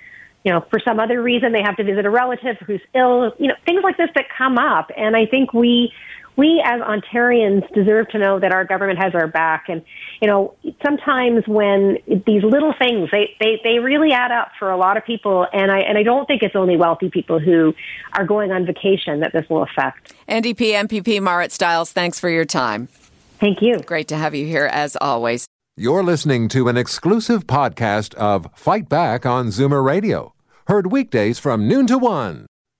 you 0.45 0.53
know, 0.53 0.65
for 0.71 0.79
some 0.79 1.01
other 1.01 1.21
reason 1.21 1.53
they 1.53 1.63
have 1.63 1.77
to 1.77 1.85
visit 1.85 2.07
a 2.07 2.11
relative 2.11 2.57
who's 2.67 2.81
ill, 2.95 3.35
you 3.39 3.49
know, 3.49 3.55
things 3.67 3.83
like 3.83 3.97
this 3.99 4.09
that 4.15 4.27
come 4.39 4.57
up. 4.57 4.91
And 4.97 5.17
I 5.17 5.27
think 5.27 5.53
we, 5.53 5.93
we 6.37 6.63
as 6.65 6.81
Ontarians 6.81 7.71
deserve 7.73 8.09
to 8.11 8.19
know 8.19 8.39
that 8.39 8.53
our 8.53 8.65
government 8.65 8.99
has 8.99 9.15
our 9.15 9.27
back. 9.27 9.65
And, 9.69 9.83
you 10.21 10.29
know, 10.29 10.55
sometimes 10.85 11.45
when 11.47 11.99
these 12.27 12.43
little 12.43 12.75
things, 12.79 13.09
they, 13.11 13.35
they, 13.41 13.61
they 13.65 13.79
really 13.79 14.13
add 14.13 14.33
up 14.33 14.51
for 14.59 14.71
a 14.71 14.77
lot 14.77 14.97
of 14.97 15.05
people. 15.05 15.47
And 15.53 15.71
I, 15.71 15.81
and 15.81 15.97
I 15.97 16.03
don't 16.03 16.27
think 16.27 16.43
it's 16.43 16.57
only 16.57 16.77
wealthy 16.77 17.11
people 17.11 17.39
who 17.39 17.75
are 18.13 18.25
going 18.25 18.53
on 18.53 18.67
vacation 18.67 19.21
that 19.21 19.33
this 19.33 19.49
will 19.49 19.63
affect. 19.63 20.13
NDP 20.29 20.87
MPP 20.87 21.21
Marit 21.21 21.53
Stiles, 21.53 21.93
thanks 21.93 22.21
for 22.21 22.29
your 22.29 22.45
time. 22.45 22.89
Thank 23.39 23.61
you. 23.61 23.79
Great 23.81 24.09
to 24.09 24.17
have 24.17 24.35
you 24.35 24.47
here 24.47 24.67
as 24.67 24.97
always. 25.01 25.47
You're 25.77 26.03
listening 26.03 26.49
to 26.49 26.69
an 26.69 26.77
exclusive 26.79 27.47
podcast 27.47 28.15
of 28.15 28.49
Fight 28.55 28.89
Back 28.89 29.27
on 29.27 29.49
Zoomer 29.49 29.85
Radio, 29.85 30.33
heard 30.69 30.91
weekdays 30.91 31.39
from 31.39 31.69
noon 31.69 31.87
to 31.89 31.99
one. 31.99 32.47